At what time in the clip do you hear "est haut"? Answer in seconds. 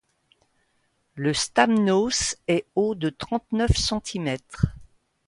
2.47-2.95